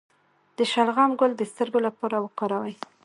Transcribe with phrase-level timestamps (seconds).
[0.57, 2.73] د شلغم ګل د سترګو لپاره وکاروئ